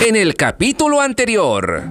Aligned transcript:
en 0.00 0.16
el 0.16 0.34
capítulo 0.34 1.00
anterior. 1.00 1.84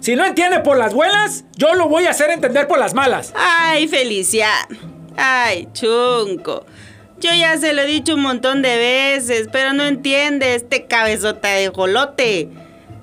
Si 0.00 0.16
no 0.16 0.24
entiende 0.24 0.60
por 0.60 0.76
las 0.76 0.92
buenas, 0.92 1.44
yo 1.56 1.74
lo 1.74 1.88
voy 1.88 2.06
a 2.06 2.10
hacer 2.10 2.30
entender 2.30 2.66
por 2.66 2.78
las 2.78 2.92
malas. 2.92 3.32
Ay, 3.36 3.88
Feliciano. 3.88 4.76
Ay, 5.16 5.68
chunco. 5.72 6.66
Yo 7.18 7.30
ya 7.32 7.56
se 7.56 7.72
lo 7.72 7.82
he 7.82 7.86
dicho 7.86 8.14
un 8.14 8.22
montón 8.22 8.62
de 8.62 8.76
veces, 8.76 9.48
pero 9.52 9.72
no 9.72 9.84
entiende 9.84 10.54
este 10.54 10.86
cabezota 10.86 11.48
de 11.48 11.68
jolote. 11.68 12.48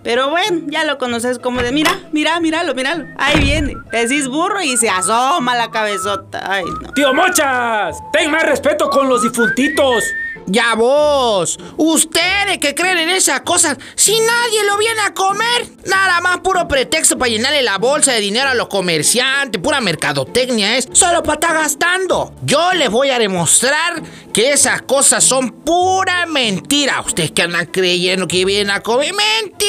Pero 0.03 0.29
bueno, 0.29 0.61
ya 0.67 0.85
lo 0.85 0.97
conoces 0.97 1.39
como 1.39 1.61
de, 1.61 1.71
mira, 1.71 1.91
mira, 2.11 2.39
míralo, 2.39 2.73
míralo. 2.73 3.05
Ahí 3.17 3.39
viene. 3.39 3.75
Decís 3.91 4.27
burro 4.27 4.61
y 4.61 4.77
se 4.77 4.89
asoma 4.89 5.55
la 5.55 5.71
cabezota. 5.71 6.41
Ay, 6.51 6.65
no. 6.81 6.93
Tío 6.93 7.13
Mochas, 7.13 7.97
ten 8.11 8.29
más 8.31 8.43
respeto 8.43 8.89
con 8.89 9.07
los 9.09 9.23
difuntitos. 9.23 10.03
Ya 10.51 10.73
vos, 10.73 11.59
ustedes 11.77 12.57
que 12.59 12.73
creen 12.73 12.97
en 12.97 13.09
esas 13.09 13.41
cosas, 13.41 13.77
si 13.95 14.19
nadie 14.19 14.63
lo 14.65 14.79
viene 14.79 14.99
a 15.01 15.13
comer, 15.13 15.67
nada 15.85 16.21
más 16.21 16.39
puro 16.39 16.67
pretexto 16.67 17.19
para 17.19 17.29
llenarle 17.29 17.61
la 17.61 17.77
bolsa 17.77 18.13
de 18.13 18.19
dinero 18.19 18.49
a 18.49 18.55
los 18.55 18.67
comerciantes, 18.67 19.61
pura 19.61 19.79
mercadotecnia 19.79 20.75
es, 20.75 20.89
solo 20.91 21.21
para 21.21 21.35
estar 21.35 21.53
gastando. 21.53 22.33
Yo 22.41 22.73
les 22.73 22.89
voy 22.89 23.11
a 23.11 23.19
demostrar 23.19 24.01
que 24.33 24.51
esas 24.51 24.81
cosas 24.81 25.23
son 25.23 25.51
pura 25.51 26.25
mentira. 26.25 26.99
Ustedes 27.01 27.29
que 27.29 27.43
andan 27.43 27.67
creyendo 27.67 28.27
que 28.27 28.43
vienen 28.43 28.71
a 28.71 28.79
comer, 28.79 29.13
mentira. 29.13 29.68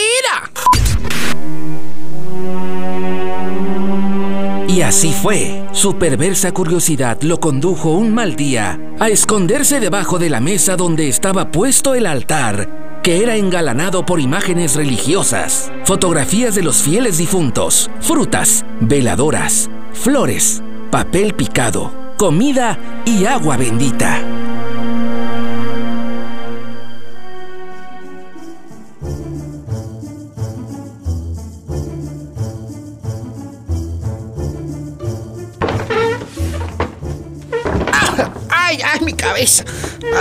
Y 4.70 4.82
así 4.82 5.12
fue. 5.12 5.64
Su 5.72 5.96
perversa 5.96 6.52
curiosidad 6.52 7.20
lo 7.22 7.40
condujo 7.40 7.90
un 7.90 8.14
mal 8.14 8.36
día 8.36 8.80
a 9.00 9.08
esconderse 9.08 9.80
debajo 9.80 10.20
de 10.20 10.30
la 10.30 10.40
mesa 10.40 10.76
donde 10.76 11.08
estaba 11.08 11.50
puesto 11.50 11.96
el 11.96 12.06
altar, 12.06 13.00
que 13.02 13.20
era 13.20 13.34
engalanado 13.34 14.06
por 14.06 14.20
imágenes 14.20 14.76
religiosas, 14.76 15.72
fotografías 15.84 16.54
de 16.54 16.62
los 16.62 16.82
fieles 16.82 17.18
difuntos, 17.18 17.90
frutas, 18.00 18.64
veladoras, 18.80 19.68
flores, 19.92 20.62
papel 20.92 21.34
picado, 21.34 21.92
comida 22.16 22.78
y 23.04 23.24
agua 23.24 23.56
bendita. 23.56 24.22
Ay, 38.70 38.78
ay, 38.84 39.00
mi 39.00 39.14
cabeza. 39.14 39.64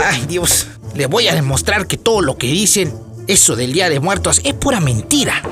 Ay, 0.06 0.26
Dios. 0.28 0.66
Les 0.96 1.08
voy 1.08 1.28
a 1.28 1.36
demostrar 1.36 1.86
que 1.86 1.98
todo 1.98 2.22
lo 2.22 2.36
que 2.36 2.48
dicen, 2.48 2.92
eso 3.28 3.56
del 3.56 3.74
Día 3.74 3.92
de 3.92 4.00
Muertos, 4.00 4.42
es 4.44 4.56
pura 4.56 4.80
mentira. 4.80 5.44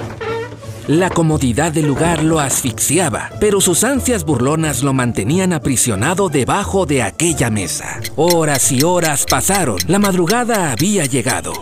La 0.87 1.11
comodidad 1.11 1.71
del 1.71 1.85
lugar 1.85 2.23
lo 2.23 2.39
asfixiaba, 2.39 3.29
pero 3.39 3.61
sus 3.61 3.83
ansias 3.83 4.23
burlonas 4.23 4.81
lo 4.81 4.93
mantenían 4.93 5.53
aprisionado 5.53 6.29
debajo 6.29 6.87
de 6.87 7.03
aquella 7.03 7.51
mesa. 7.51 8.01
Horas 8.15 8.71
y 8.71 8.81
horas 8.81 9.25
pasaron. 9.29 9.77
La 9.87 9.99
madrugada 9.99 10.71
había 10.71 11.05
llegado. 11.05 11.53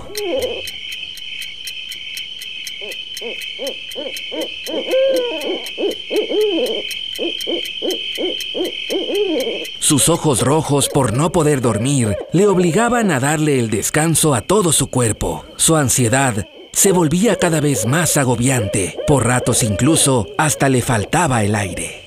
Sus 9.85 10.09
ojos 10.09 10.41
rojos 10.41 10.89
por 10.89 11.13
no 11.13 11.31
poder 11.31 11.61
dormir 11.61 12.17
le 12.31 12.47
obligaban 12.47 13.11
a 13.11 13.19
darle 13.19 13.59
el 13.59 13.69
descanso 13.69 14.33
a 14.33 14.41
todo 14.41 14.71
su 14.71 14.87
cuerpo. 14.87 15.45
Su 15.57 15.75
ansiedad 15.75 16.47
se 16.73 16.91
volvía 16.91 17.35
cada 17.35 17.61
vez 17.61 17.85
más 17.85 18.17
agobiante. 18.17 18.97
Por 19.05 19.27
ratos 19.27 19.61
incluso 19.61 20.25
hasta 20.39 20.69
le 20.69 20.81
faltaba 20.81 21.43
el 21.43 21.53
aire. 21.53 22.01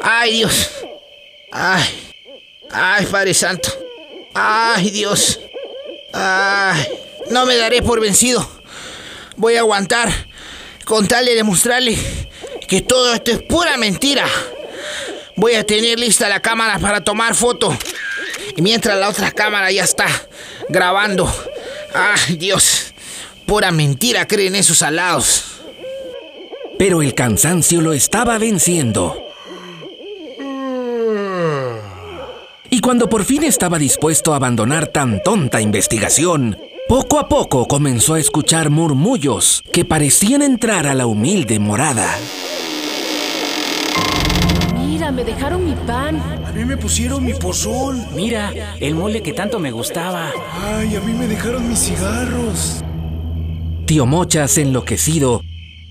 Ay, 0.00 0.38
Dios. 0.38 0.70
Ay. 1.50 1.84
Ay, 2.70 3.04
Padre 3.04 3.34
Santo. 3.34 3.68
Ay, 4.32 4.88
Dios. 4.88 5.38
Ay. 6.14 6.82
No 7.28 7.44
me 7.44 7.58
daré 7.58 7.82
por 7.82 8.00
vencido. 8.00 8.48
Voy 9.36 9.56
a 9.56 9.60
aguantar 9.60 10.08
con 10.86 11.06
tal 11.06 11.26
de 11.26 11.34
demostrarle 11.34 11.94
que 12.66 12.80
todo 12.80 13.12
esto 13.12 13.32
es 13.32 13.42
pura 13.42 13.76
mentira. 13.76 14.24
Voy 15.42 15.54
a 15.54 15.66
tener 15.66 15.98
lista 15.98 16.28
la 16.28 16.38
cámara 16.38 16.78
para 16.78 17.02
tomar 17.02 17.34
foto. 17.34 17.76
Y 18.56 18.62
mientras 18.62 18.96
la 18.96 19.08
otra 19.08 19.32
cámara 19.32 19.72
ya 19.72 19.82
está 19.82 20.06
grabando. 20.68 21.28
Ay, 21.92 22.36
Dios. 22.36 22.94
Pura 23.44 23.72
mentira 23.72 24.28
creen 24.28 24.54
esos 24.54 24.82
alados. 24.82 25.46
Pero 26.78 27.02
el 27.02 27.16
cansancio 27.16 27.80
lo 27.80 27.92
estaba 27.92 28.38
venciendo. 28.38 29.20
Y 32.70 32.80
cuando 32.80 33.08
por 33.08 33.24
fin 33.24 33.42
estaba 33.42 33.80
dispuesto 33.80 34.34
a 34.34 34.36
abandonar 34.36 34.86
tan 34.86 35.24
tonta 35.24 35.60
investigación, 35.60 36.56
poco 36.86 37.18
a 37.18 37.28
poco 37.28 37.66
comenzó 37.66 38.14
a 38.14 38.20
escuchar 38.20 38.70
murmullos 38.70 39.64
que 39.72 39.84
parecían 39.84 40.40
entrar 40.40 40.86
a 40.86 40.94
la 40.94 41.06
humilde 41.06 41.58
morada. 41.58 42.16
Me 45.14 45.24
dejaron 45.24 45.64
mi 45.64 45.74
pan. 45.74 46.18
A 46.46 46.52
mí 46.52 46.64
me 46.64 46.76
pusieron 46.78 47.22
mi 47.22 47.34
pozol. 47.34 48.02
Mira, 48.14 48.50
el 48.80 48.94
mole 48.94 49.22
que 49.22 49.34
tanto 49.34 49.58
me 49.58 49.70
gustaba. 49.70 50.30
Ay, 50.62 50.96
a 50.96 51.00
mí 51.00 51.12
me 51.12 51.26
dejaron 51.26 51.68
mis 51.68 51.80
cigarros. 51.80 52.82
Tío 53.84 54.06
Mochas, 54.06 54.56
enloquecido, 54.56 55.42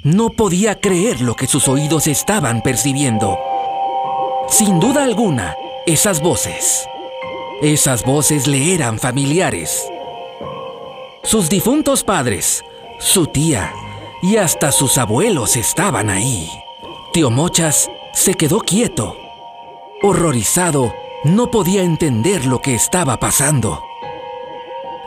no 0.03 0.29
podía 0.29 0.79
creer 0.79 1.21
lo 1.21 1.35
que 1.35 1.45
sus 1.45 1.67
oídos 1.67 2.07
estaban 2.07 2.63
percibiendo. 2.63 3.37
Sin 4.49 4.79
duda 4.79 5.03
alguna, 5.03 5.55
esas 5.85 6.19
voces, 6.21 6.87
esas 7.61 8.03
voces 8.03 8.47
le 8.47 8.73
eran 8.73 8.97
familiares. 8.97 9.85
Sus 11.23 11.47
difuntos 11.47 12.03
padres, 12.03 12.63
su 12.99 13.27
tía 13.27 13.71
y 14.23 14.37
hasta 14.37 14.71
sus 14.71 14.97
abuelos 14.97 15.57
estaban 15.57 16.09
ahí. 16.09 16.49
Tío 17.13 17.29
Mochas 17.29 17.89
se 18.13 18.35
quedó 18.35 18.59
quieto. 18.59 19.15
Horrorizado, 20.03 20.93
no 21.23 21.51
podía 21.51 21.83
entender 21.83 22.45
lo 22.45 22.61
que 22.61 22.75
estaba 22.75 23.19
pasando. 23.19 23.83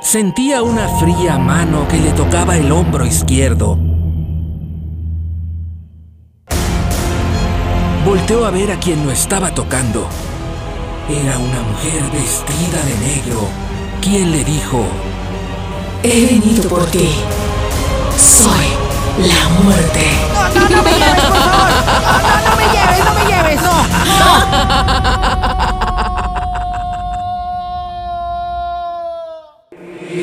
Sentía 0.01 0.63
una 0.63 0.89
fría 0.99 1.39
mano 1.39 1.89
que 1.89 1.99
le 1.99 2.13
tocaba 2.13 2.57
el 2.57 2.71
hombro 2.71 3.07
izquierdo. 3.07 3.79
Volteó 8.05 8.45
a 8.45 8.51
ver 8.51 8.71
a 8.71 8.79
quien 8.79 9.05
lo 9.05 9.11
estaba 9.11 9.55
tocando. 9.55 10.07
Era 11.09 11.39
una 11.39 11.63
mujer 11.63 12.03
vestida 12.13 12.83
de 12.83 12.99
negro, 13.07 13.49
quien 14.01 14.31
le 14.31 14.45
dijo, 14.45 14.85
He 16.03 16.27
venido 16.27 16.69
por 16.69 16.85
ti. 16.87 17.09
Soy 18.17 18.67
la 19.27 19.49
muerte. 19.63 21.24